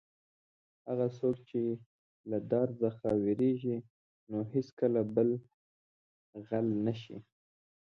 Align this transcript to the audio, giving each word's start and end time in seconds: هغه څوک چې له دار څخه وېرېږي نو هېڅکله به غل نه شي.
هغه 0.87 1.07
څوک 1.17 1.35
چې 1.49 1.61
له 2.29 2.37
دار 2.51 2.69
څخه 2.81 3.07
وېرېږي 3.23 3.77
نو 4.29 4.39
هېڅکله 4.53 5.01
به 5.13 5.23
غل 6.47 6.67
نه 6.85 6.93
شي. 7.01 7.17